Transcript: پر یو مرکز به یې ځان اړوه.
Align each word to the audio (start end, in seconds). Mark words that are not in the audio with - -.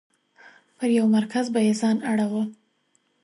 پر 0.77 0.89
یو 0.97 1.05
مرکز 1.15 1.45
به 1.53 1.59
یې 1.65 1.73
ځان 1.81 1.97
اړوه. 2.11 2.43